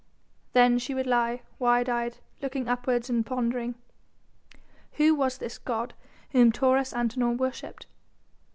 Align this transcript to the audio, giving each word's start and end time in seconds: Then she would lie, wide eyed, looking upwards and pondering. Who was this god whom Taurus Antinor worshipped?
Then 0.53 0.79
she 0.79 0.95
would 0.95 1.05
lie, 1.05 1.43
wide 1.59 1.87
eyed, 1.87 2.17
looking 2.41 2.67
upwards 2.67 3.07
and 3.07 3.23
pondering. 3.23 3.75
Who 4.93 5.13
was 5.13 5.37
this 5.37 5.59
god 5.59 5.93
whom 6.31 6.51
Taurus 6.51 6.91
Antinor 6.91 7.37
worshipped? 7.37 7.85